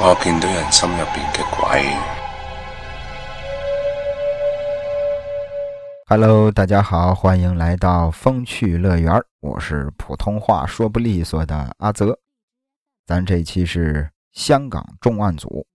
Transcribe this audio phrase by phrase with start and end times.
[0.00, 1.82] 我见到人心入边嘅鬼。
[6.06, 12.16] Hello，大家好，欢迎来到风趣乐园，我是普通话说不利索的阿泽。
[13.06, 15.66] 咱这期是香港重案组，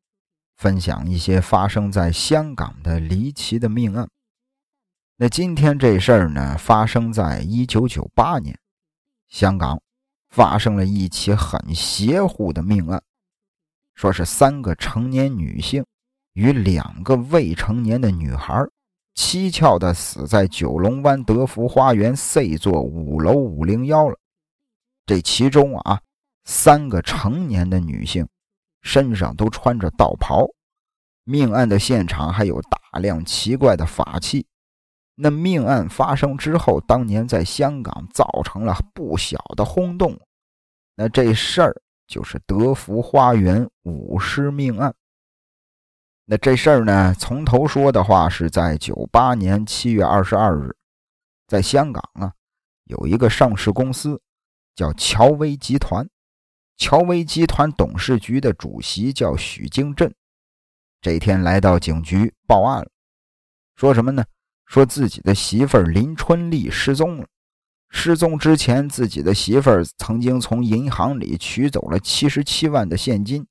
[0.55, 4.07] 分享一些发生在香港的离奇的命案。
[5.17, 8.57] 那今天这事儿呢，发生在一九九八年，
[9.27, 9.81] 香港
[10.29, 13.03] 发生了一起很邪乎的命案。
[13.95, 15.85] 说是三个成年女性
[16.33, 18.65] 与两个未成年的女孩
[19.15, 24.17] 蹊跷的死在九龙湾德福花园 C 座五楼五零幺了。
[25.05, 26.01] 这其中啊，
[26.45, 28.27] 三个成年的女性
[28.81, 30.47] 身上都穿着道袍。
[31.23, 34.45] 命案的现场还有大量奇怪的法器。
[35.15, 40.19] 那命案发生之后，当年在香港造成了不小的轰动。
[40.95, 41.82] 那这事儿。
[42.07, 44.93] 就是德福花园五尸命案。
[46.25, 50.75] 那这事儿呢，从头说的话，是在九八年七月二十二日，
[51.47, 52.33] 在香港啊，
[52.85, 54.21] 有一个上市公司
[54.75, 56.07] 叫乔威集团。
[56.77, 60.13] 乔威集团董事局的主席叫许京镇，
[61.01, 62.89] 这天来到警局报案了，
[63.75, 64.25] 说什么呢？
[64.65, 67.27] 说自己的媳妇林春丽失踪了。
[67.95, 73.45] 失踪之前，自己的媳妇儿曾经从银行里取走了七十七万的现金，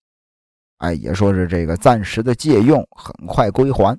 [0.79, 3.99] 哎，也说是这个暂时的借用，很快归还。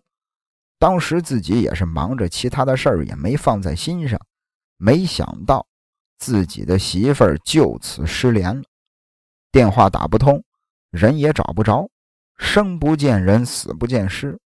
[0.78, 4.20] 当时自己也是忙着其他的事儿，也没放在心上。
[4.78, 5.66] 没想到
[6.20, 8.64] 自己的媳妇儿就此失联了，
[9.50, 10.44] 电话打不通，
[10.92, 11.90] 人也找不着，
[12.38, 14.38] 生不见人，死不见尸。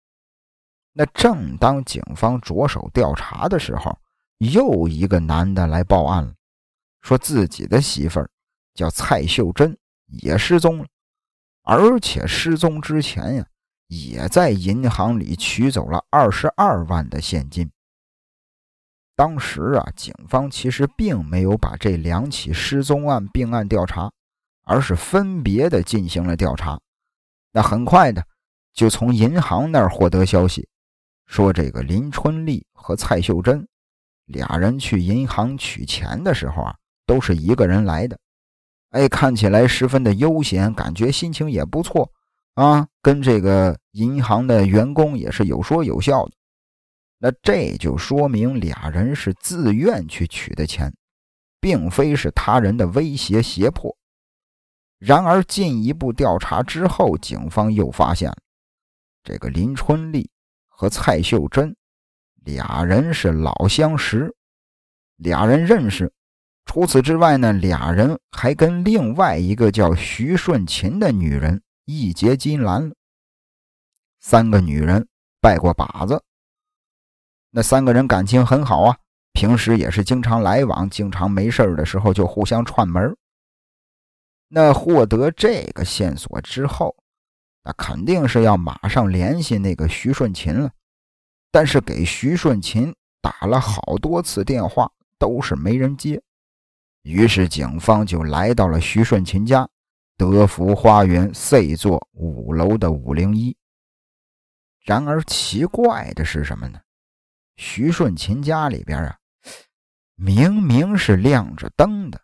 [0.92, 3.98] 那正当警方着手调查的时候，
[4.38, 6.34] 又一个男的来报案了，
[7.02, 8.30] 说自己的媳妇儿
[8.74, 10.86] 叫蔡秀珍，也失踪了，
[11.62, 13.46] 而且失踪之前呀，
[13.88, 17.68] 也在银行里取走了二十二万的现金。
[19.16, 24.12] 当时啊，警方其实并没有把这两起失踪案并案调查，
[24.64, 26.80] 而是分别的进行了调查。
[27.50, 28.24] 那很快的
[28.72, 30.68] 就从银行那儿获得消息，
[31.26, 33.66] 说这个林春丽和蔡秀珍。
[34.28, 36.74] 俩人去银行取钱的时候啊，
[37.06, 38.18] 都是一个人来的，
[38.90, 42.10] 哎，看起来十分的悠闲，感觉心情也不错
[42.54, 46.32] 啊，跟这个银行的员工也是有说有笑的。
[47.18, 50.94] 那这就说明俩人是自愿去取的钱，
[51.60, 53.96] 并非是他人的威胁胁迫。
[54.98, 58.36] 然而进一步调查之后，警方又发现了
[59.24, 60.30] 这个林春丽
[60.68, 61.74] 和蔡秀珍。
[62.48, 64.34] 俩人是老相识，
[65.16, 66.10] 俩人认识。
[66.64, 72.94] 除此之外呢，俩人还跟另外一个叫徐顺琴的女人一结金兰了。
[74.20, 75.06] 三个女人
[75.42, 76.22] 拜过把子，
[77.50, 78.96] 那三个人感情很好啊，
[79.34, 83.14] 平时也是经常来往，经常没事的时候就互相串门。
[84.48, 86.96] 那获得这个线索之后，
[87.62, 90.70] 那肯定是要马上联系那个徐顺琴了。
[91.50, 96.22] 但是给徐顺琴打了好多次电话，都是没人接。
[97.02, 99.68] 于是警方就来到了徐顺琴家，
[100.16, 103.56] 德福花园 C 座五楼的五零一。
[104.84, 106.80] 然而奇怪的是什么呢？
[107.56, 109.18] 徐顺琴家里边啊，
[110.16, 112.20] 明明是亮着灯的，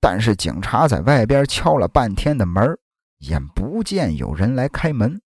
[0.00, 2.78] 但是警察在外边敲了半天的门，
[3.18, 5.20] 也不见有人来开门。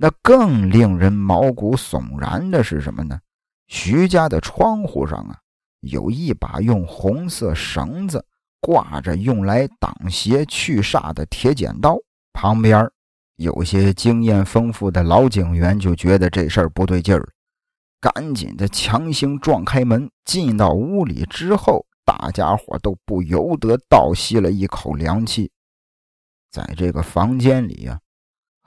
[0.00, 3.18] 那更令人毛骨悚然的是什么呢？
[3.66, 5.36] 徐家的窗户上啊，
[5.80, 8.24] 有一把用红色绳子
[8.60, 11.98] 挂着用来挡邪去煞的铁剪刀。
[12.32, 12.88] 旁边
[13.36, 17.28] 有些经验丰富的老警员就觉得这事儿不对劲儿，
[18.00, 20.08] 赶紧的强行撞开门。
[20.24, 25.50] 进到屋里之后，大家伙都不由得倒吸了一口凉气。
[26.52, 27.98] 在这个房间里呀。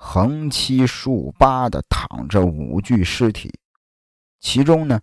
[0.03, 3.53] 横七竖八的躺着五具尸体，
[4.39, 5.00] 其中呢，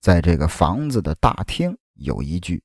[0.00, 2.62] 在这个房子的大厅有一具，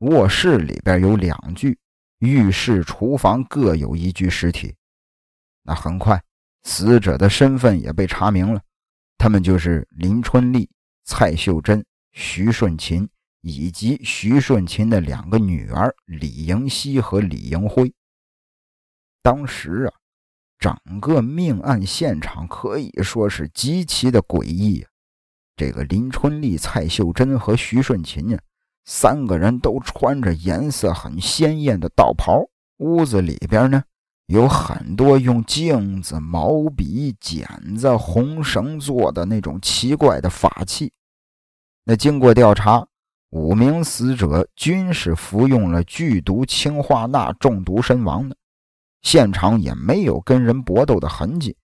[0.00, 1.78] 卧室里边有两具，
[2.18, 4.76] 浴室、厨房各有一具尸体。
[5.62, 6.22] 那很快，
[6.64, 8.62] 死者的身份也被查明了，
[9.16, 10.68] 他们就是林春丽、
[11.02, 11.82] 蔡秀珍、
[12.12, 13.08] 徐顺琴
[13.40, 17.92] 以及徐顺琴的两个女儿李莹熙和李莹辉。
[19.22, 20.01] 当时啊。
[20.62, 24.86] 整个命案现场可以说是极其的诡异。
[25.56, 28.38] 这个林春丽、蔡秀珍和徐顺琴呢，
[28.84, 32.44] 三个人都穿着颜色很鲜艳的道袍。
[32.78, 33.82] 屋子里边呢，
[34.26, 37.44] 有很多用镜子、毛笔、剪
[37.76, 40.92] 子、红绳做的那种奇怪的法器。
[41.84, 42.86] 那经过调查，
[43.30, 48.36] 五名死者均是服用了剧毒氰化钠中毒身亡的，
[49.02, 51.56] 现场也没有跟人搏斗的痕迹。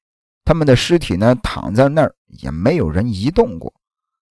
[0.45, 3.73] 他们的尸体呢，躺在那儿也没有人移动过。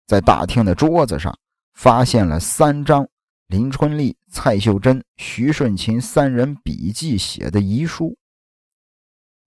[0.06, 1.37] 在大厅的桌子上
[1.75, 3.06] 发现了三张
[3.49, 8.17] 林春丽、蔡秀珍、徐顺琴三人笔记写的遗书。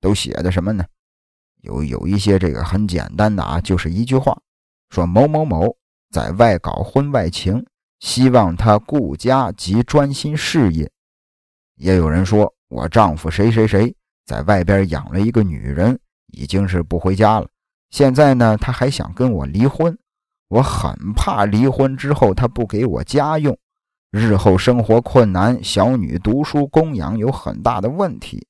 [0.01, 0.85] 都写的什么呢？
[1.61, 4.39] 有有一些这个很简单的啊，就是一句话，
[4.89, 5.75] 说某某某
[6.09, 7.65] 在外搞婚外情，
[7.99, 10.89] 希望他顾家及专心事业。
[11.75, 13.93] 也有人说我丈夫谁谁谁
[14.25, 17.47] 在外边养了一个女人，已经是不回家了。
[17.89, 19.97] 现在呢，他还想跟我离婚，
[20.47, 23.57] 我很怕离婚之后他不给我家用，
[24.11, 28.47] 日后生活困难，小女读书供养有很大的问题。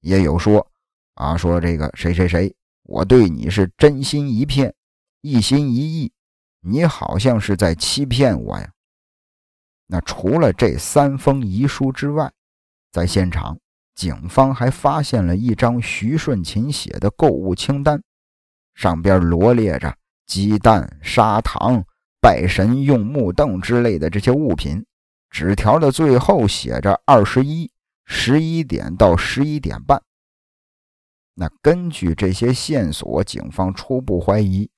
[0.00, 0.66] 也有说。
[1.14, 4.74] 啊，说这个谁谁谁，我对你是真心一片，
[5.22, 6.12] 一心一意，
[6.60, 8.70] 你好像是在欺骗我呀。
[9.86, 12.30] 那除了这三封遗书之外，
[12.96, 13.58] 在现场，
[13.94, 18.02] 警方还发现了一张徐顺琴写的购物清单，
[18.74, 19.94] 上边罗列着
[20.26, 21.84] 鸡蛋、砂糖、
[22.22, 24.82] 拜神用木凳之类的这些物品。
[25.28, 27.70] 纸条的最后写着二十一
[28.06, 30.00] 十一点到十一点半。
[31.34, 34.70] 那根据这些线索，警方初步怀疑，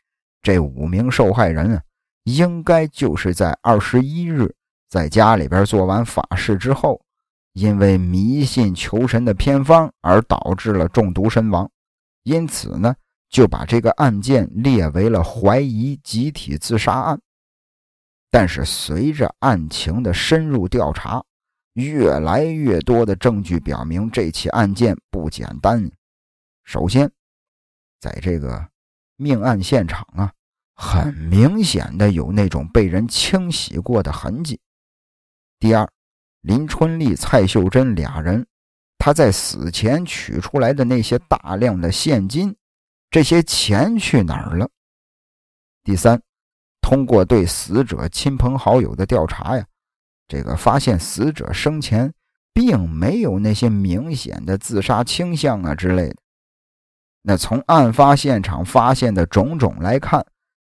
[0.43, 1.83] 这五名受害人啊，
[2.25, 4.53] 应该就是在二十一日
[4.89, 7.01] 在家里边做完法事之后，
[7.53, 11.71] 因为迷信求神的偏方而导致了中毒身亡，
[12.23, 12.95] 因此呢，
[13.29, 17.21] 就把这个案件列为了怀疑集体自杀案。
[18.31, 21.25] 但是随着案情的深入调查，
[21.73, 25.91] 越来越多的证据表明，这起案件不简单。
[26.65, 27.11] 首先，
[27.99, 28.69] 在这个
[29.17, 30.33] 命案现场啊，
[30.75, 34.61] 很明显的有那种被人清洗过的痕迹。
[35.59, 35.91] 第二，
[36.43, 38.47] 林春丽、蔡秀珍俩人，
[38.99, 42.55] 他在死前取出来的那些大量的现金，
[43.11, 44.69] 这些钱去哪儿了？
[45.83, 46.21] 第三，
[46.81, 49.67] 通过对死者亲朋好友的调查呀，
[50.27, 52.13] 这个发现死者生前
[52.53, 56.17] 并没有那些明显的自杀倾向啊之类的。
[57.23, 60.25] 那从案发现场发现的种种来看，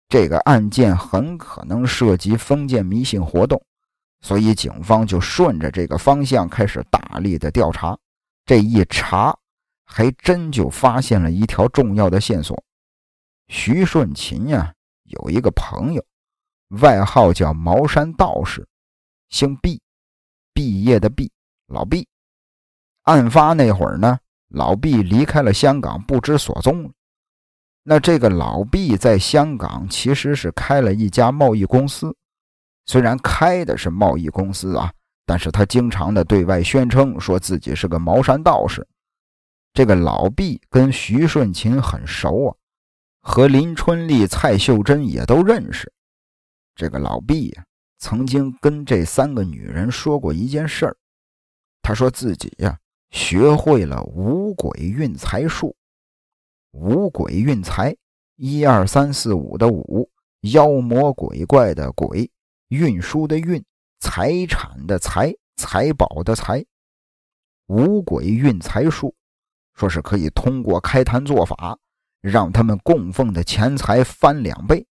[0.08, 3.60] 这个案件很可能涉及封建迷信活动，
[4.22, 7.98] 所以警方就顺着这个方向开始大力的调查。
[8.44, 9.36] 这一查，
[9.84, 12.60] 还真就发现了一条重要的线索。
[13.48, 14.72] 徐顺琴呀，
[15.04, 16.04] 有一个朋友，
[16.80, 18.66] 外号叫茅山道士，
[19.28, 19.80] 姓毕，
[20.54, 21.30] 毕业的毕，
[21.66, 22.08] 老毕。
[23.02, 24.18] 案发那会儿呢？
[24.48, 26.90] 老毕离开了香港，不知所踪了。
[27.82, 32.14] 那这个老毕在香港其实是开了一家贸易公司，
[32.86, 34.92] 虽然开的是贸易公司啊，
[35.24, 38.86] 但是他经常的对外宣称说自己是个茅山道士。
[39.72, 42.56] 这个老毕跟徐顺琴很熟啊，
[43.22, 45.92] 和林春丽、蔡秀珍也都认识。
[46.74, 47.64] 这个老毕呀，
[47.98, 50.96] 曾经跟这三个女人说过一件事儿，
[51.82, 52.78] 他说自己呀。
[53.10, 55.76] 学会了五鬼运财术，
[56.70, 57.94] 五鬼运财，
[58.36, 60.08] 一二三四五的五，
[60.50, 62.30] 妖魔鬼怪的鬼，
[62.72, 63.62] 运输的运，
[64.00, 66.64] 财产的财，财宝的财，
[67.66, 69.14] 五鬼运财术，
[69.74, 71.78] 说是可以通过开坛做法，
[72.22, 74.86] 让他们供奉的钱财翻两倍。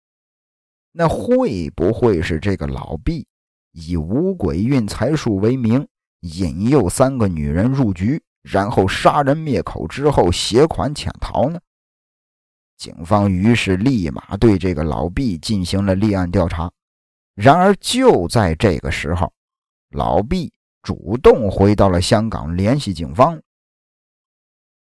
[0.92, 3.28] 那会不会是这个老毕
[3.74, 5.88] 以五鬼运财术为名？
[6.22, 11.60] 引诱三个女人入局，然后杀人灭口之后携款潜逃呢？
[12.76, 16.72] 警方于是立马对这个老毕进行了立案调查。
[17.38, 19.32] 然而就在这个时候，
[19.92, 20.52] 老毕
[20.82, 23.40] 主动回到了香港联系警方。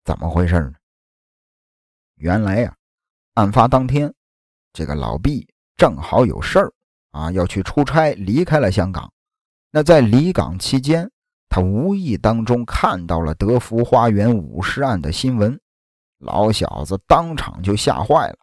[0.04, 0.74] 怎么回事呢？
[2.16, 2.76] 原来呀，
[3.36, 4.12] 案发当天，
[4.74, 6.74] 这个老毕正好有事儿
[7.12, 9.08] 啊，要去出差，离开了香港。
[9.70, 11.08] 那在离港期间，
[11.50, 15.60] 他无意当中看到了德福花园五尸案的新闻，
[16.18, 18.38] 老小子当场就吓坏了。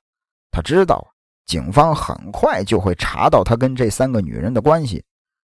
[0.53, 1.05] 他知道
[1.47, 5.05] 警方很快就会查到他跟这三个女人的关系，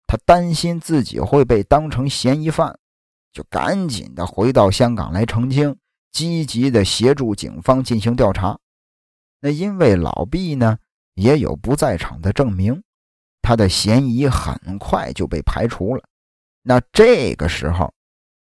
[0.07, 2.79] 他担心自己会被当成嫌疑犯，
[3.33, 5.77] 就赶紧的回到香港来澄清，
[6.13, 8.59] 积极的协助警方进行调查。
[9.41, 10.79] 那因为老毕呢
[11.15, 12.83] 也有不在场的证明，
[13.41, 16.03] 他的嫌疑很快就被排除了。
[16.63, 17.93] 那这个时候，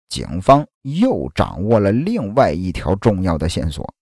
[0.09, 3.93] 警方又掌握了另外一条重要的线索，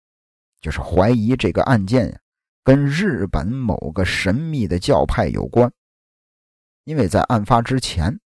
[0.60, 2.19] 就是怀疑这个案件
[2.62, 5.72] 跟日本某个神秘的教派有关。
[6.84, 8.18] 因为在案发之前，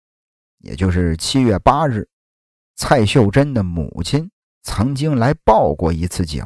[0.59, 2.07] 也就是七月八日，
[2.75, 4.29] 蔡秀珍的母亲
[4.63, 6.45] 曾经来报过一次警。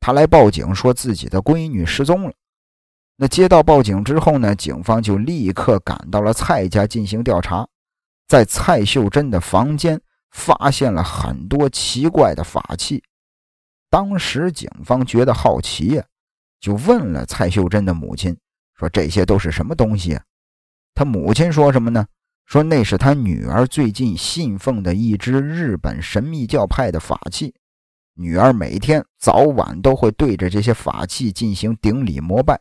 [0.00, 2.32] 她来报警说自己的闺女失踪了。
[3.16, 7.68] 那接到报警之后呢，警方就立刻赶到了蔡家进行调查，
[8.26, 10.00] 在蔡秀珍的房间。
[10.36, 13.00] 发现了很多奇怪的法器，
[13.88, 16.04] 当时警方觉得好奇呀，
[16.64, 18.34] 就问了蔡秀珍的母亲，
[18.78, 20.24] 说这些都是什么东西啊？
[20.94, 22.06] 他母亲说什么呢？
[22.46, 27.54] 说那是他女儿最近信奉的一支日本神秘教派的法器，
[28.14, 32.58] 女儿每天早晚都会对着这些法器进行顶礼膜拜。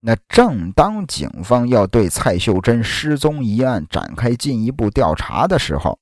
[0.00, 5.98] 那正当警方要对蔡秀珍失踪一案展开进一步调查的时候，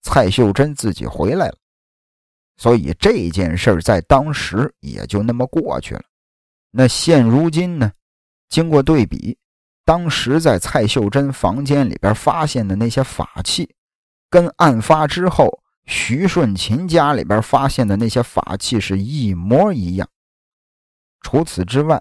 [0.00, 1.56] 蔡秀珍自己回来了，
[2.56, 6.02] 所以这件事在当时也就那么过去了。
[6.70, 7.92] 那现如今呢？
[8.48, 9.38] 经过对比，
[9.84, 13.74] 当时在蔡秀珍房间里边发现的那些法器，
[14.28, 20.08] 跟案发之后徐顺琴家里边发现的那些法器是一模一样。
[21.22, 22.00] 除此之外，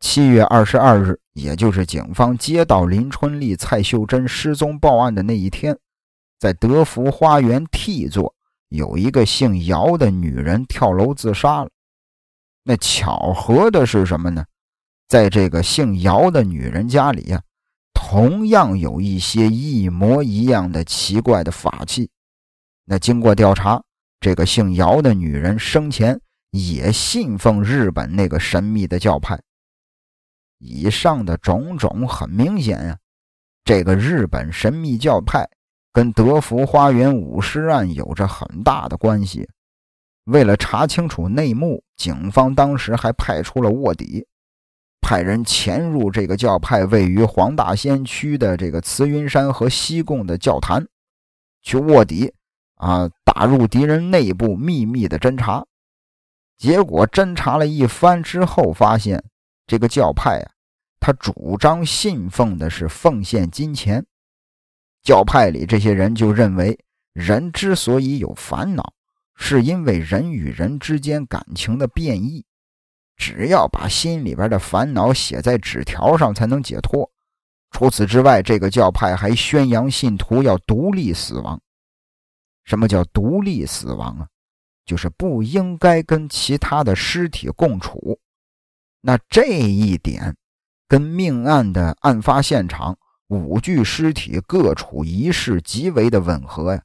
[0.00, 5.76] 七月二十二日，也就是警方接到林春丽、蔡秀珍失踪报案的那一天。
[6.38, 8.34] 在德福花园 T 座
[8.68, 11.70] 有一个姓姚的女人跳楼自杀了。
[12.64, 14.44] 那巧合的是什么呢？
[15.06, 17.42] 在这个姓姚的女人家里呀，
[17.92, 22.10] 同样有一些一模一样的奇怪的法器。
[22.86, 23.82] 那经过调查，
[24.18, 26.18] 这个姓姚的女人生前
[26.50, 29.38] 也信奉日本那个神秘的教派。
[30.58, 32.98] 以上的种种很明显呀，
[33.64, 35.48] 这个日本神秘教派。
[35.92, 39.48] 跟德福花园舞尸案有着很大的关系。
[40.24, 44.26] 为了查清楚内幕，警方当时还派出了卧底，
[45.00, 50.86] 派人潜入这个教派位于黄大仙区的这个慈云山和西贡的教坛，
[51.60, 52.32] 去卧底
[52.76, 55.64] 啊，打入敌人内部秘密的侦查。
[56.56, 59.22] 结果侦查了一番之后，发现
[59.66, 60.50] 这个教派啊，
[61.00, 64.06] 他主张信奉的是奉献金钱。
[65.02, 66.78] 教派里这些人就认为，
[67.12, 68.94] 人之所以有烦恼，
[69.36, 72.44] 是因为人与人之间感情的变异。
[73.16, 77.08] 只要把心里边的烦恼写在纸条上，才能解脱。
[77.70, 81.60] 除此之外，这个教派还宣扬信徒要独立死亡。
[82.64, 84.28] 什么叫独立死亡啊？
[84.84, 88.18] 就是不应该跟其他的尸体共处。
[89.00, 90.36] 那这一点，
[90.88, 92.96] 跟命案的案发现场。
[93.28, 96.82] 五具尸体各处一室，极为的吻合呀。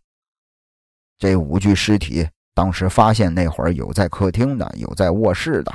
[1.18, 2.28] 这五具尸体
[2.60, 5.74] 当时发现那会儿，有在客厅的，有在卧室的，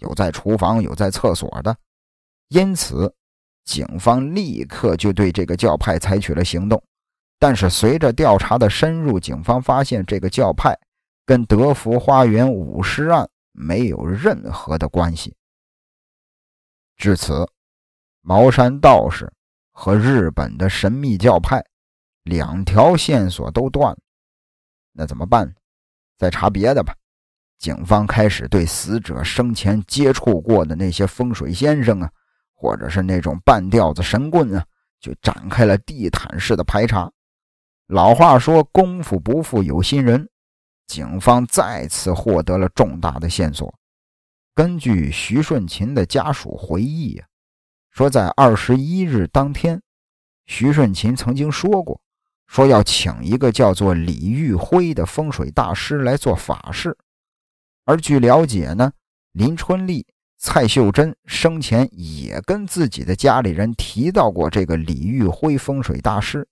[0.00, 1.76] 有在厨房，有在厕所的。
[2.48, 3.14] 因此，
[3.64, 6.82] 警方立刻就对这个教派采取了行动。
[7.38, 10.76] 但是，随着调查的深入，警方发现这个教派
[11.24, 15.32] 跟德福花园舞尸案没有任何的关系。
[16.96, 17.48] 至此，
[18.22, 19.32] 茅山道士。
[19.76, 21.64] 和日本的神秘教派
[22.22, 23.98] 两条线索都断了，
[24.92, 25.52] 那怎么办？
[26.18, 26.94] 再查别的吧。
[27.58, 32.10] 警方开始对死者生前接触过的那些风水先生啊，
[32.52, 34.64] 或者是那种半吊子神棍啊，
[35.00, 37.10] 就展开了地毯式的排查。
[37.86, 40.28] 老话说“功夫不负有心人”，
[40.88, 43.72] 警方再次获得了重大的线索。
[44.54, 47.26] 根据徐顺琴的家属回忆啊。
[47.90, 49.80] 说在二十一日当天，
[50.46, 52.00] 徐顺琴曾经说过，
[52.54, 56.96] 说要请一个叫做李玉辉的风水大师来做法事。
[57.84, 58.92] 而据了解呢，
[59.32, 60.06] 林春丽、
[60.38, 66.46] 蔡秀珍生前也跟自己的家里人提到过这个李玉辉风水大师。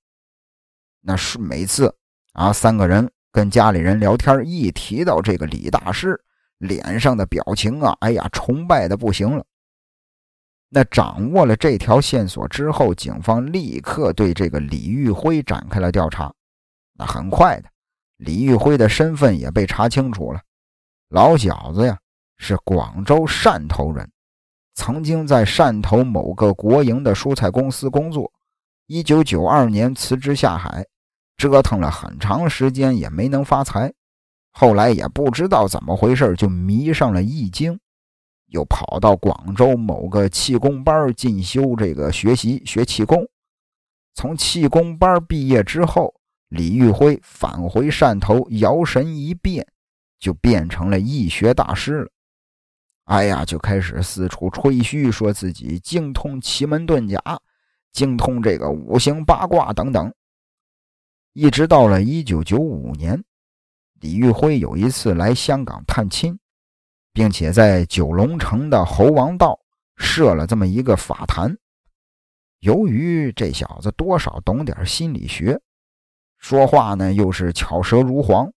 [1.03, 1.95] 那是每次
[2.33, 6.21] 啊，三个人跟家里人聊天，一提到这个李大师，
[6.59, 9.47] 脸上的表情啊，哎呀，崇拜的不行了。
[10.75, 16.33] 那掌握了这条线索之后，警方立刻对这个李玉辉展开了调查。
[16.95, 17.69] 那很快的，
[18.17, 20.41] 李玉辉的身份也被查清楚了。
[21.11, 21.99] 老小子呀，
[22.39, 24.11] 是广州汕头人，
[24.75, 28.33] 曾经在汕头某个国营的蔬菜公司工作。
[28.87, 30.87] 一九九二年辞职下海，
[31.37, 33.93] 折腾了很长时间也没能发财。
[34.53, 37.79] 后来也不知道怎么回事，就迷上了易经。
[38.53, 43.27] 又跑到广州某个气功班进修，这个学习学气功。
[44.15, 46.15] 从气功班毕业之后，
[46.49, 49.67] 李玉辉返回汕头，摇身一变，
[50.19, 52.09] 就变成了易学大师了。
[53.05, 57.19] 哎呀，就开始四处吹嘘，说自己精通奇门遁甲，
[57.91, 60.13] 精通这个五行八卦等等。
[61.33, 63.25] 一直到了一九九五年，
[64.01, 66.39] 李玉辉有一次来香港探亲，
[67.13, 69.59] 并且在九龙城的猴王道
[69.97, 71.57] 设了这么一个法坛。
[72.61, 75.61] 由于这小子多少懂点心理学。
[76.39, 78.51] 说话呢，又是巧舌如簧，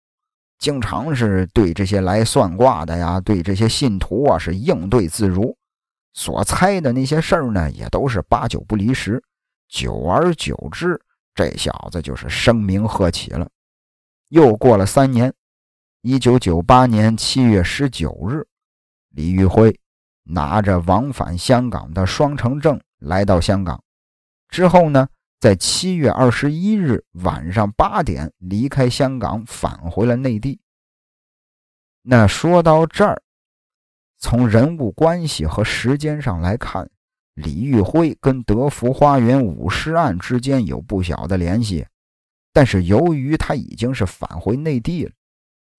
[0.58, 5.56] 经常是对这些来算卦的呀，对这些信徒啊是应对自如，
[6.14, 9.24] 所猜的那些事儿呢，也都是八九不离十。
[9.68, 11.00] 久而久之，
[11.36, 13.48] 这小子就是声名鹤起了。
[14.30, 15.32] 又过了三年，
[16.08, 18.46] 一九九八年七月十九日，
[19.10, 19.76] 李玉辉
[20.22, 23.84] 拿着往返香港的双程证来到香港，
[24.50, 25.10] 之后呢？
[25.40, 30.60] 在七月二十一日晚上八点离开香港，返回了内地。
[32.04, 33.20] 那说到这儿，
[34.20, 36.88] 从人物关系和时间上来看，
[37.34, 41.84] 李玉辉跟德福花园舞尸案之间有不小的联系。
[42.54, 45.12] 但是由于他已经是返回内地了，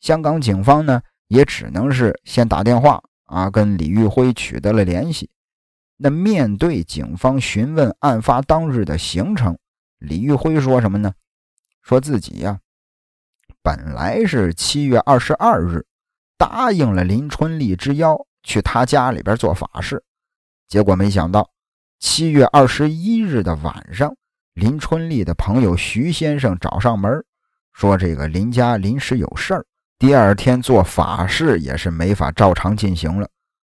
[0.07, 5.29] 香港警方呢也只能是先打电话啊，跟李玉辉取得了联系。
[5.97, 9.59] 那面对警方询问案发当日的行程，
[9.99, 11.13] 李玉辉说什么呢？
[11.83, 12.61] 说自己呀，
[13.65, 15.85] 本来是七月二十二日
[16.39, 20.01] 答应了林春丽之邀去他家里边做法事，
[20.69, 21.51] 结果没想到
[21.99, 24.15] 七月二十一日的晚上，
[24.55, 27.25] 林春丽的朋友徐先生找上门，
[27.73, 29.67] 说这个林家临时有事儿，
[29.99, 33.27] 第二天做法事也是没法照常进行了。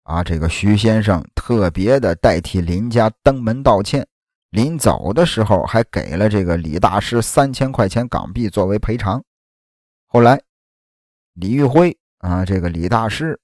[0.03, 4.05] 啊，这个徐先生特别的代替林家登门道歉，
[4.51, 9.23] 临走的时候还给了这个李大师三千块钱港币作为赔偿。
[10.09, 10.41] 后来，
[11.35, 13.39] 李玉辉啊，这个李大师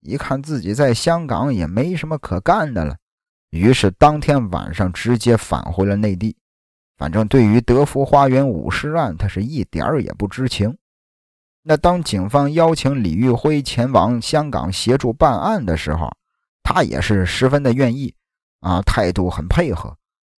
[0.00, 2.96] 一看自己在香港也没什么可干的了，
[3.50, 6.34] 于是当天晚上直接返回了内地。
[6.96, 10.74] 反正对于德福花园五尸案，他是一点儿也不知情。
[11.66, 16.14] 那当警方邀请李玉辉前往香港协助办案的时候，
[16.62, 18.14] 他也是十分的愿意，
[18.60, 19.96] 啊，态度很配合。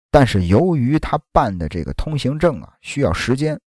[0.08, 3.60] 但是由于他办的这个通行证啊需要时间，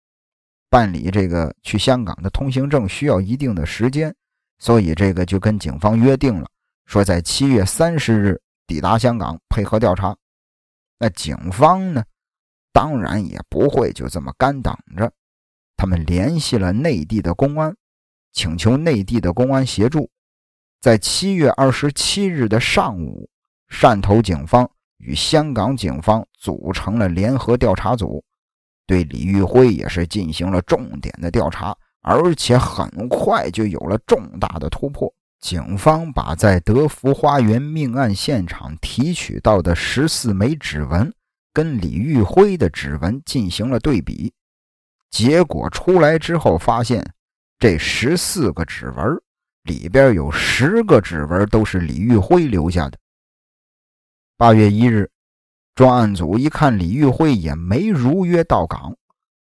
[0.70, 4.14] 办理这个去香港的通行证需要一定的时间，
[4.60, 6.48] 所以这个就跟警方约定了，
[6.86, 10.16] 说在七月三十日抵达香港配合调查。
[10.96, 12.04] 那警方呢，
[12.72, 15.12] 当然也不会就这么干等着。
[15.78, 17.74] 他们联系了内地的公安，
[18.32, 20.10] 请求内地的公安协助。
[20.80, 23.30] 在七月二十七日的上午，
[23.70, 28.24] 汕头警方与香港警方组成了联合调查组，
[28.88, 35.12] 对李玉辉也是进行了重点的调查，而且很快就有了重大的突破。
[35.40, 41.14] 警方把在德福花园命案现场提取到的十四枚指纹
[41.52, 44.32] 跟李玉辉的指纹进行了对比。
[45.10, 47.04] 结果出来之后，发现
[47.58, 49.20] 这十四个指纹
[49.62, 52.98] 里边有十个指纹都是李玉辉留下的。
[54.36, 55.10] 八月一日，
[55.74, 58.94] 专案组一看李玉辉也没如约到岗，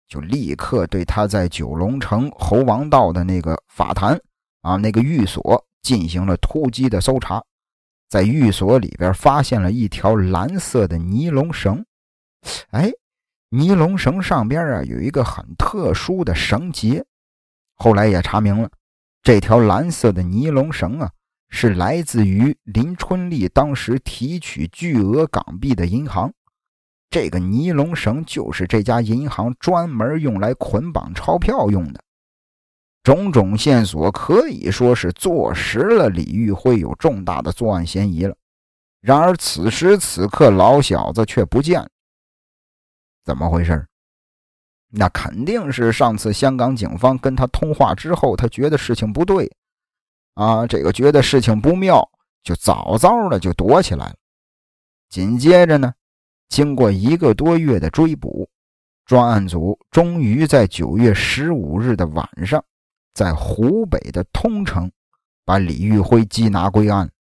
[0.09, 4.19] 就立刻对他在九龙城猴王道的那个法坛
[4.63, 7.45] 啊那个寓所进行了突击的搜查，
[8.09, 11.85] 在寓所里边发现了一条蓝色的尼龙绳，
[12.71, 12.91] 哎。
[13.57, 17.03] 尼龙绳上边啊有一个很特殊的绳结，
[17.75, 18.69] 后来也查明了，
[19.23, 21.11] 这条蓝色的尼龙绳啊
[21.49, 26.31] 是来自于林春丽当时提取巨额港币的银行，
[27.09, 32.01] 这个尼龙绳就是这家银行专门用来捆绑钞票用的。
[33.03, 38.37] 种种线索可以说是坐实了李玉辉有重大的作案嫌疑了。
[39.01, 41.89] 然而此时此刻，老小子却不见了。
[43.27, 43.85] 怎么回事？
[44.89, 49.51] 那肯定是上次香港警方跟他通话之后，他觉得事情不对，
[50.35, 52.09] 啊，这个觉得事情不妙，
[52.45, 54.15] 就早早的就躲起来了。
[55.09, 55.93] 紧接着呢，
[56.49, 58.49] 经过一个多月的追捕，
[59.05, 62.65] 专案组终于在九月十五日的晚上，
[63.13, 64.91] 在湖北的通城，
[65.45, 67.11] 把李玉辉缉拿归案。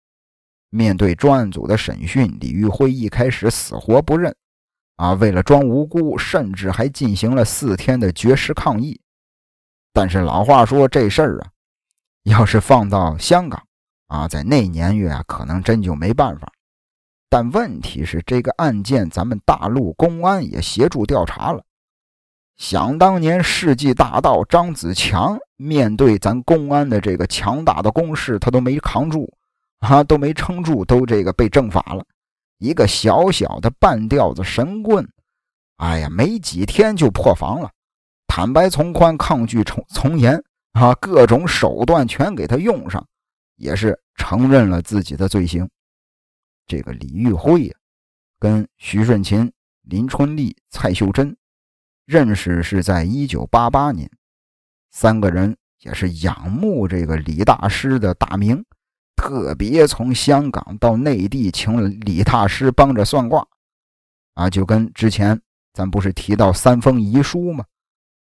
[0.71, 4.35] 面对专案组的审讯，李玉辉一开始死活不认。
[4.96, 9.00] 啊，为了装无辜，甚至还进行了四天的绝食抗议。
[9.92, 11.48] 但是老话说，这事儿啊，
[12.24, 13.62] 要是放到香港
[14.09, 16.50] 啊，在那年月啊，可能真就没办法。
[17.28, 21.62] 但问题是，这个案件咱们大陆公安也协助调查了，
[22.56, 29.30] 想当年世纪大盗张子强面对咱公安的这个强大的攻势，他都没扛住
[29.80, 32.04] 啊，都没撑住，都这个被正法了。
[32.59, 35.07] 一个小小的半吊子神棍，
[35.77, 37.71] 哎呀，没几天就破防了。
[38.27, 40.42] 坦白从宽，抗拒从从严
[40.73, 43.07] 啊，各种手段全给他用上，
[43.57, 45.69] 也是承认了自己的罪行。
[46.66, 47.77] 这个李玉辉呀，
[48.38, 51.37] 跟徐顺琴、林春丽、蔡秀珍。
[52.05, 54.09] 认识是在一九八八年，
[54.92, 58.64] 三个人也是仰慕这个李大师的大名，
[59.16, 63.44] 特别从香港到内地请了李大师帮着算卦，
[64.35, 65.40] 啊，就跟之前
[65.72, 67.64] 咱不是提到三封遗书吗？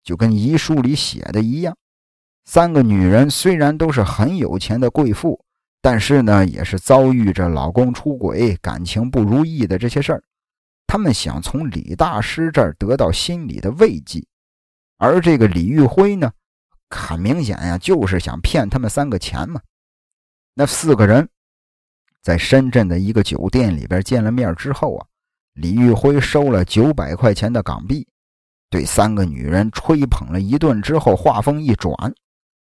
[0.03, 1.77] 就跟遗书里写的一样，
[2.45, 5.39] 三个女人虽然都是很有钱的贵妇，
[5.83, 10.23] 但是呢，也是遭遇着老公出轨、感情不如意的这些事儿。
[10.87, 14.25] 她们想从李大师这儿得到心理的慰藉，
[14.99, 16.31] 而这个李玉辉呢，
[16.91, 19.61] 很明显呀，就是想骗他们三个钱嘛。
[20.59, 21.29] 那四个人
[22.23, 25.07] 在深圳的一个酒店里边见了面之后啊，
[25.53, 28.09] 李玉辉收了九百块钱的港币，
[28.71, 31.95] 对三个女人吹捧了一顿之后，话锋一转，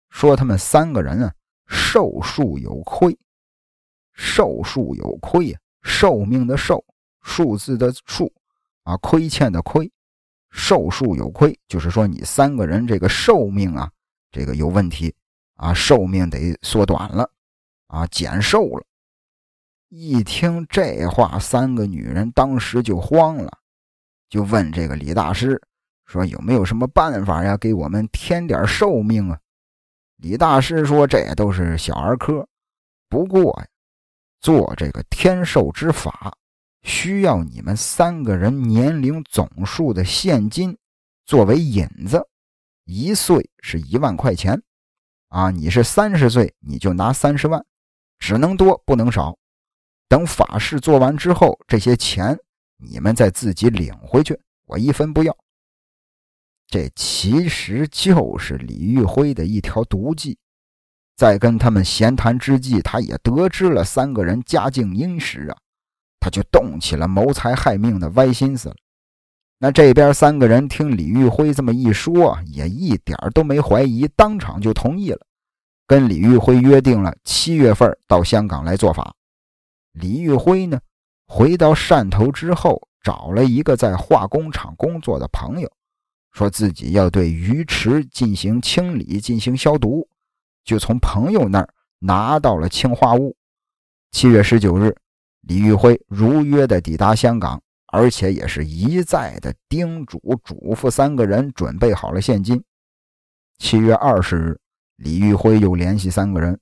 [0.10, 1.32] 说他们三个人啊，
[1.68, 3.16] 寿数有亏，
[4.14, 6.84] 寿数有亏呀，寿命的寿。
[7.22, 8.34] 数字的数，
[8.86, 9.90] 啊，亏欠的亏，
[10.50, 13.90] 寿数有亏，就是说你三个人这个寿命啊，
[14.32, 15.14] 这个有问题
[15.56, 17.30] 啊，寿命得缩短了，
[17.94, 18.84] 啊，减寿了。
[19.90, 23.56] 一听这话，三个女人当时就慌了，
[24.30, 25.62] 就问这个李大师
[26.08, 29.40] 说：“有没有什么办法呀，给我们添点寿命啊？”
[30.18, 32.48] 李大师说：“这都是小儿科，
[33.08, 33.68] 不过呀，
[34.42, 36.36] 做这个天寿之法。”
[36.82, 40.76] 需要你们三个人年龄总数的现金
[41.26, 42.28] 作为引子，
[42.86, 44.60] 一岁是一万块钱，
[45.30, 47.64] 啊，你是三十岁你就拿三十万，
[48.20, 49.38] 只能多不能少。
[50.08, 52.38] 等法事做完之后，这些钱
[52.78, 55.36] 你们再自己领回去，我一分不要。
[56.68, 60.38] 这其实就是李玉辉的一条毒计。
[61.16, 65.58] 在跟他们闲谈之际，他也得知了三个人家境殷实啊。
[66.20, 68.76] 他就动起了谋财害命的歪心思了。
[69.60, 75.20] 那这边三个人听李玉辉这么一说，也一点都没怀疑，当场就同意了，
[75.94, 79.14] 跟李玉辉约定了七月份到香港来做法。
[79.92, 80.82] 李玉辉呢，
[81.28, 85.72] 回到汕头之后，找了一个在化工厂工作的朋友，
[86.32, 90.08] 说自己要对鱼池进行清理、进行消毒，
[90.66, 93.36] 就从朋友那儿拿到了氰化物。
[94.10, 94.98] 七月十九日。
[95.42, 102.64] 李玉辉如约的抵达香港，而且也是一再的叮嘱嘱咐三个人准备好了现金。
[103.60, 104.60] 七月二十日，
[104.98, 106.60] 李玉辉又联系三个人，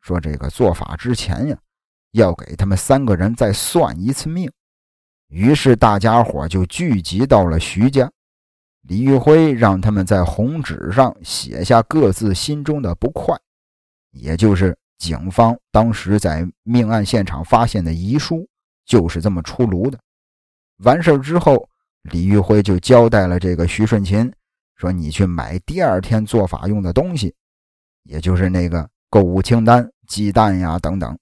[0.00, 1.58] 说这个做法之前呀，
[2.12, 4.50] 要给他们三个人再算一次命。
[5.28, 8.10] 于是大家伙就聚集到了徐家。
[8.82, 13.36] 李玉辉让他们在红纸上写下各自心中的不快，
[14.12, 14.76] 也就是。
[14.98, 18.44] 警方当时在命案现场发现的遗书
[18.84, 19.96] 就是这么出炉的。
[20.78, 21.68] 完事之后，
[22.10, 24.28] 李玉辉就交代了这个徐顺琴，
[24.74, 27.32] 说：“你去买第二天做法用的东西，
[28.08, 31.16] 也就是那个购物清单、鸡蛋呀等等。”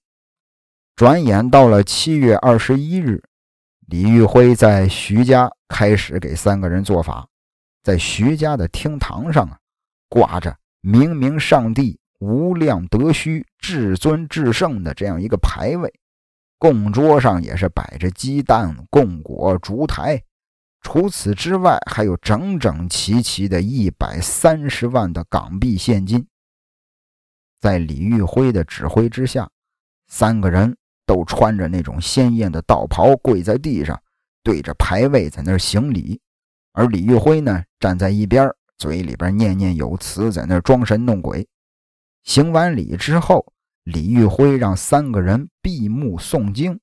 [0.97, 3.21] 转眼到了七月二十一日，
[3.87, 7.27] 李玉辉在徐家开始给三个人做法，
[7.83, 9.59] 在徐家的厅堂上啊，
[10.09, 11.99] 挂着“明明上帝”。
[12.19, 15.93] 无量德虚、至尊至圣的这样一个牌位，
[16.57, 20.19] 供桌上也是摆着鸡蛋、供果、烛台。
[20.81, 26.25] 除此之外，还有整整齐齐的一百三十万的港币现金。
[27.59, 29.49] 在李玉辉的指挥之下，
[30.07, 33.99] 三个人都穿着那种鲜艳的道袍，跪在地上，
[34.43, 36.19] 对着牌位在那儿行礼。
[36.73, 41.47] 而李玉辉呢，站在一边，嘴里边念念有词，在那儿装神弄鬼。
[42.23, 43.45] 行完礼之后，
[43.83, 46.79] 李玉辉让三个人闭目诵经。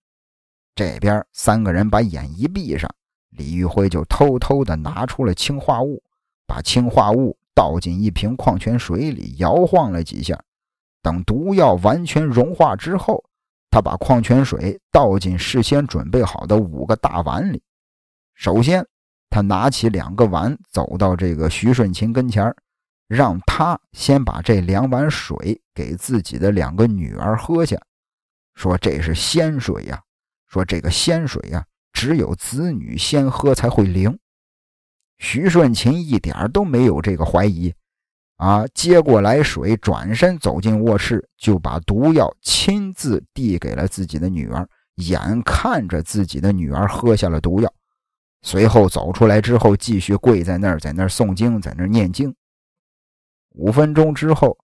[0.74, 2.92] 这边三个人把眼一闭上，
[3.30, 6.02] 李玉辉就偷偷的拿出了氰化物，
[6.48, 10.36] 把氰化物倒进一瓶矿泉水里，摇晃了几下。
[11.04, 13.22] 等毒药完全融化之后，
[13.70, 17.62] 他把矿泉水倒进事先准备好的五个大碗里。
[18.34, 18.84] 首先，
[19.28, 22.42] 他拿起两个碗，走到这个徐顺琴跟前
[23.06, 27.78] 让他先把这两碗水给自己的两个女儿喝下，
[28.54, 30.02] 说这是仙水呀，
[30.48, 31.62] 说这个仙水呀，
[31.92, 34.18] 只有子女先喝才会灵。
[35.18, 37.74] 徐顺琴一点都没有这个怀疑，
[38.36, 47.72] 啊，接过来水，转身走进卧室，就把毒药亲自递给了自己的女儿，眼看着自己的女儿喝下了毒药，
[48.42, 52.34] 随后走出来之后，继续跪在那儿，在那儿诵经，在那儿念经。
[53.50, 54.58] 五分钟之后，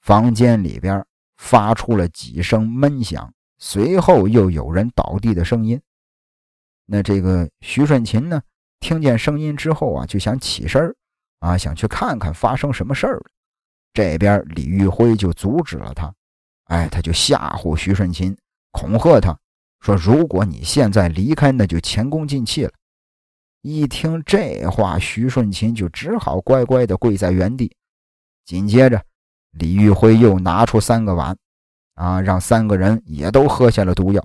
[0.00, 1.04] 房间里边
[1.36, 5.80] 发出了几声闷响，随后又有人倒地的声音。
[6.86, 8.40] 那这个徐顺琴呢？
[8.80, 10.94] 听见声音之后啊，就想起身
[11.40, 13.26] 啊，想去看看发生什么事儿了。
[13.92, 16.12] 这边李玉辉就阻止了他，
[16.64, 18.36] 哎，他就吓唬徐顺琴，
[18.72, 19.36] 恐吓他
[19.80, 22.72] 说：“如果你现在离开，那就前功尽弃了。”
[23.62, 27.74] 一听这话，徐顺琴就只好乖乖的跪在原地。
[28.44, 29.02] 紧接着，
[29.52, 31.36] 李玉辉又拿出三个碗，
[31.94, 34.24] 啊，让三个人也都喝下了毒药，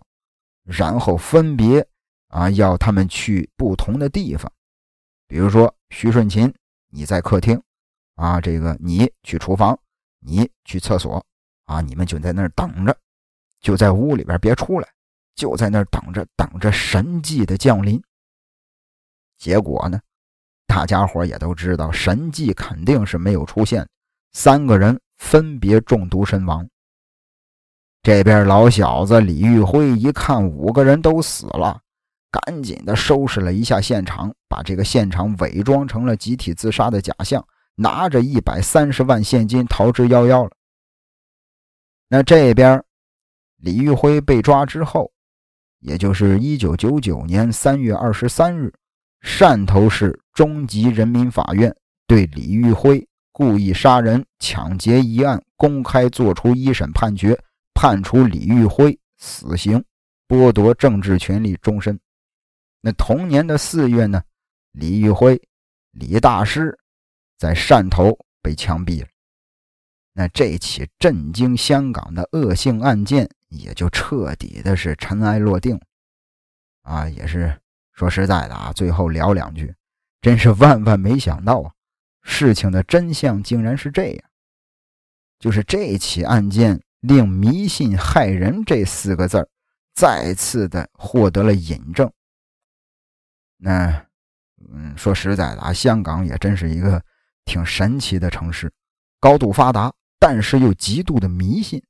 [0.63, 1.86] 然后分别。
[2.30, 4.52] 啊，要他们去不同的地方，
[5.28, 6.52] 比如说徐顺琴，
[6.95, 7.60] 你在客厅，
[8.15, 9.77] 啊，这个你去厨房，
[10.19, 11.25] 你去厕所，
[11.65, 12.95] 啊，你们就在那儿等着，
[13.62, 14.88] 就在屋里边别出来，
[15.34, 17.99] 就在那儿等着，等着神迹的降临。
[19.39, 19.99] 结果呢，
[20.67, 23.89] 大家伙也都知道，神迹肯定是没有出现，
[24.34, 26.69] 三个人分别中毒身亡。
[28.03, 31.82] 这边老小子李玉辉一看，五个人都死了。
[32.34, 40.50] 赶紧的收拾了一下现场，把这个现场伪装成了集体自杀的假象，拿着一百三十万现金逃之夭夭了。
[42.10, 42.84] 那这边
[43.58, 45.12] 李玉辉被抓之后，
[45.80, 48.74] 也就是一九九九年三月二十三日，
[49.22, 51.76] 汕头市中级人民法院
[52.08, 57.39] 对李玉辉故意杀人、抢劫一案公开作出一审判决，
[57.76, 59.84] 判处李玉辉死刑，
[60.28, 62.00] 剥夺政治权利终身。
[62.86, 64.22] 那同年的四月呢，
[64.74, 65.41] 李玉辉、
[65.91, 66.78] 李大师
[67.38, 69.08] 在汕头被枪毙了。
[70.12, 75.80] 那这起震惊香港的恶性案件也就彻底的是尘埃落定。
[76.82, 77.58] 啊，也是
[77.93, 79.74] 说实在的啊，最后聊两句，
[80.22, 81.72] 真是万万没想到啊，
[82.22, 84.30] 事情的真相竟然是这样。
[85.39, 89.50] 就是这起案件令“迷信害人”这四个字
[89.93, 92.12] 再次的获得了引证。
[93.65, 94.06] 那，
[94.73, 97.02] 嗯，说实在的啊，香港也真是一个
[97.45, 98.69] 挺神奇的城市，
[99.21, 101.82] 高度发达，但是又极度的迷信。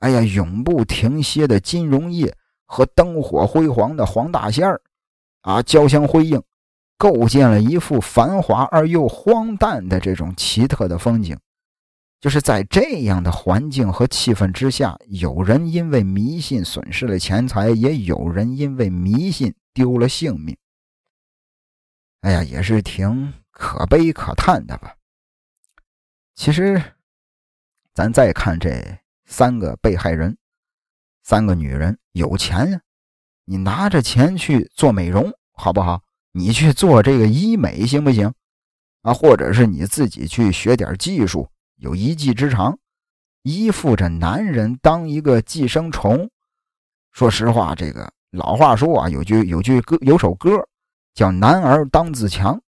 [0.00, 4.82] 哎呀，永不停歇的金融业和灯火辉煌的黄大仙儿，
[5.40, 6.42] 啊，交相辉映，
[6.98, 11.34] 构建了一幅繁华而又荒诞的这种奇特的风景。
[12.20, 20.54] 就是在这样的环境和气氛之下，有人因为迷信损失了钱财，也有人因为迷信丢了性命。
[22.22, 24.94] 哎呀，也是挺可悲可叹的吧。
[26.36, 26.80] 其实，
[27.92, 30.38] 咱再看这三个被害人，
[31.24, 32.80] 三个女人有钱呀，
[33.44, 36.04] 你拿着钱去做美容好不好？
[36.30, 38.32] 你去做这个医美行不行？
[39.02, 42.78] 啊，或者是你自己去学点技术，有一技之长，
[43.42, 46.30] 依附着男人当一个寄生虫。
[47.10, 50.68] 说实话，这个老话说啊，有句有句歌，有首歌。
[51.14, 52.60] 叫男儿当自强，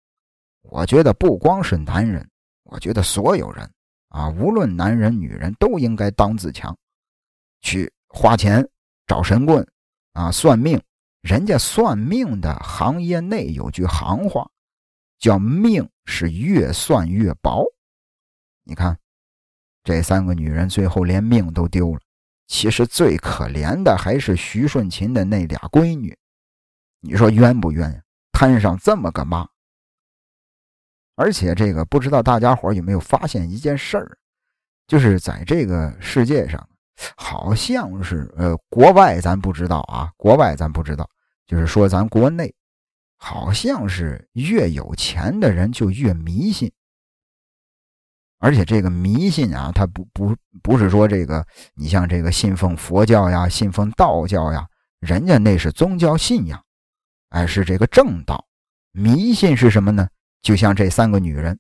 [0.63, 2.29] 我觉得不光是男人，
[2.65, 3.71] 我觉得所有人
[4.09, 6.77] 啊，无论男人女人，都应该当自强，
[7.61, 8.67] 去花钱
[9.07, 9.67] 找神棍
[10.13, 10.81] 啊算命。
[11.23, 14.47] 人家算命的行业内有句行话，
[15.19, 17.65] 叫命是越算越薄。
[18.63, 18.95] 你看，
[19.83, 22.01] 这三个女人最后连命都丢了。
[22.47, 26.15] 其实最可怜的还是徐顺琴的那俩闺女，
[27.01, 28.03] 你说冤不冤呀？
[28.47, 29.49] 摊上这么个妈，
[31.15, 34.19] 而且这个不知道大家伙有没有发现一件事儿，
[34.87, 36.69] 就是在这个世界上，
[37.17, 41.09] 好像是呃国外咱不知道啊，国外咱不知道，
[41.47, 42.55] 就是说咱国内，
[43.17, 46.71] 好像是越有钱的人就越迷信，
[48.39, 54.67] 而且这个迷信啊，它不不不是说这个你像这个信奉佛教呀、信奉道教呀，
[55.01, 56.64] 人家那是宗教信仰。
[57.35, 58.47] 哎，是这个正道，
[58.93, 60.07] 迷信是什么呢？
[60.41, 61.59] 就像这三个女人，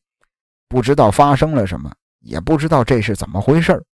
[0.69, 3.85] 不知道发生了什么，也不知道这是怎么回事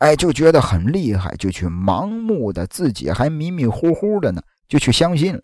[0.00, 5.40] 哎，就觉得很厉害，就去盲目的，自己还迷迷糊糊的呢，就去相信了，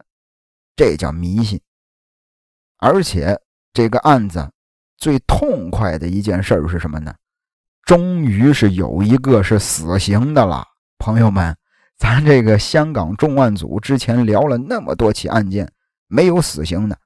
[0.77, 1.59] 这叫迷信。
[2.77, 3.35] 而且
[3.73, 4.47] 这个案子
[4.99, 7.15] 最痛快的一件事是什么呢？
[7.85, 10.63] 终于是有一个是死刑的了，
[10.99, 11.57] 朋友们，
[11.97, 15.67] 咱这个香港重案组之前聊了那么多起案件。
[16.07, 16.99] 没有死刑的，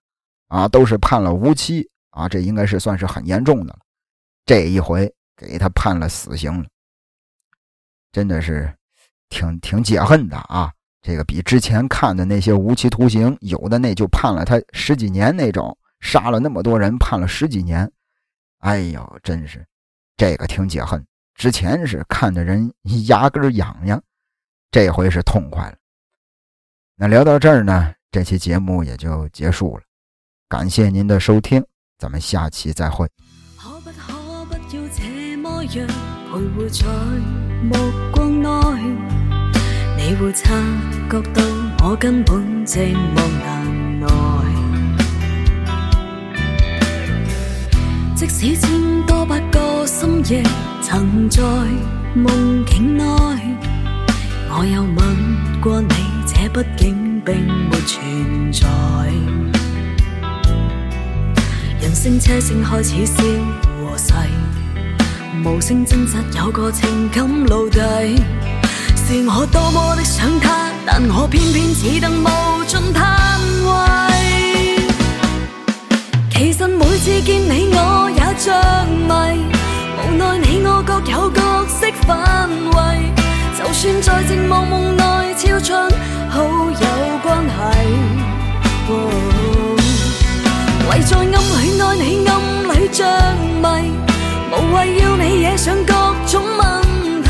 [0.49, 3.79] 啊，都是判了无期啊，这应该是算是很严重的了。
[4.45, 6.69] 这一回给他判了死刑了，
[8.13, 8.73] 真的是
[9.29, 10.73] 挺挺解恨的啊。
[11.03, 17.91] 这个比之前看的那些无期徒刑，有的那就判了他十几年那种，杀了那么多人判了十几年，
[18.59, 19.67] 哎呦，真是
[20.17, 21.03] 这个挺解恨。
[21.35, 22.71] 之前是看的人
[23.09, 24.03] 牙根痒痒，
[24.71, 25.77] 这回是痛快了。
[26.97, 29.83] 那聊到这儿呢，这期节目也就结束了。
[30.49, 31.65] 感谢您的收听，
[31.97, 33.07] 咱们下期再会。
[33.57, 34.13] 可不可
[34.47, 35.87] 不要这么样
[36.29, 36.89] 徘徊在
[37.63, 37.73] 目
[38.11, 38.49] 光内？
[39.97, 40.51] 你会察
[41.09, 41.41] 觉到
[41.85, 44.09] 我根本寂寞难耐。
[48.17, 50.43] 即使千多百个深夜，
[50.83, 51.41] 曾在
[52.17, 53.05] 梦境内，
[54.49, 55.95] 我有吻过你，
[56.27, 58.67] 这毕竟并没存在。
[61.81, 63.23] 人声车声开始消
[63.87, 64.15] 和逝，
[65.45, 68.23] 无声挣扎有个情感奴隶，
[68.97, 73.71] 是我多么的想他，但我偏偏只等无尽叹谓。
[76.31, 78.53] 其实每次见你我也着
[79.09, 79.11] 迷，
[79.97, 83.13] 无奈你我各有角色范围，
[83.63, 85.75] 就算在寂寞梦内超出
[86.31, 86.87] 好友
[87.23, 87.51] 关系。
[90.91, 92.31] 为在暗里爱你，暗
[92.75, 93.05] 里着
[93.63, 93.65] 迷，
[94.51, 95.93] 无谓要你惹上各
[96.27, 96.63] 种问
[97.23, 97.29] 题。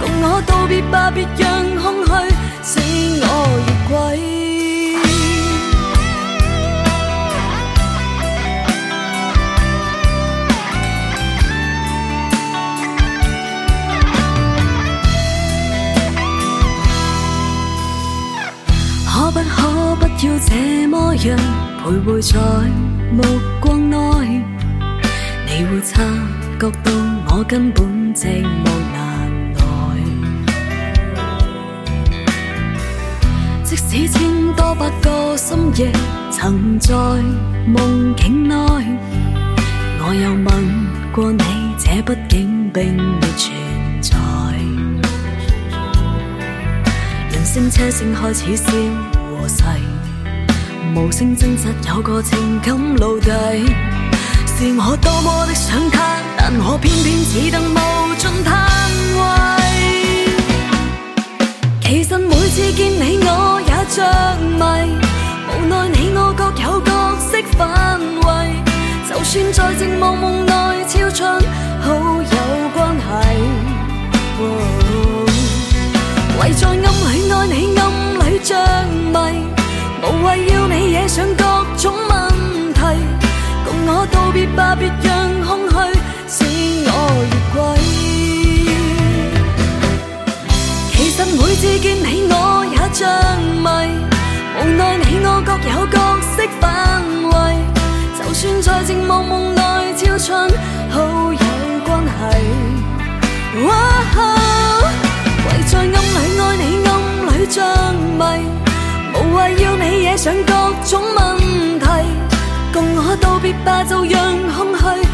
[0.00, 2.10] 共我道别吧，别让空虚
[2.62, 2.80] 使
[3.22, 3.26] 我
[3.66, 4.35] 越轨。
[22.06, 22.38] 徘徊在
[23.10, 23.20] 目
[23.60, 23.96] 光内，
[25.44, 26.00] 你会察
[26.60, 26.92] 觉到
[27.28, 29.60] 我根本寂寞难耐。
[33.64, 34.22] 即使千
[34.54, 35.90] 多百个深夜，
[36.30, 36.94] 曾在
[37.66, 38.54] 梦境内，
[39.98, 40.46] 我有吻
[41.12, 41.42] 过你，
[41.76, 43.52] 这毕竟并未存
[44.00, 44.16] 在。
[47.32, 48.70] 人声车声开始消
[49.40, 49.64] 和逝。
[50.96, 53.66] 无声挣扎，有个情感奴隶，
[54.46, 58.66] 是我多么的想他，但我偏偏只等无尽叹
[59.18, 59.20] 谓。
[61.82, 64.00] 其实每次见你我也着
[64.56, 64.62] 迷，
[65.50, 68.64] 无奈你我各有角色范围，
[69.06, 70.50] 就算在寂寞梦内
[70.88, 71.24] 超出
[71.82, 72.36] 好友
[72.72, 73.04] 关系，
[76.40, 77.84] 唯在暗里爱你，暗
[78.32, 78.48] 里着
[79.12, 79.55] 迷。
[80.08, 81.44] 无谓要你惹上各
[81.76, 82.12] 种问
[82.72, 82.80] 题，
[83.64, 85.10] 共我道别吧，别让
[85.42, 85.74] 空虚
[86.28, 86.44] 使
[86.86, 86.90] 我
[87.26, 87.58] 越轨。
[90.92, 92.34] 其实每次见你我
[92.70, 93.02] 也着
[93.64, 93.66] 迷，
[94.54, 96.64] 无奈你我各有角色范
[97.32, 97.34] 围，
[98.16, 99.60] 就算在寂寞梦内
[99.96, 100.32] 超出
[100.90, 100.94] 好
[101.32, 101.38] 友
[101.84, 102.08] 关系，
[105.42, 105.94] 唯在暗里
[106.38, 106.88] 爱你，暗
[107.26, 107.56] 里着
[108.18, 108.22] 迷。
[109.18, 110.52] 无谓要你惹上各
[110.84, 111.38] 种问
[111.78, 111.86] 题
[112.72, 115.05] 共我道别吧就让空虚。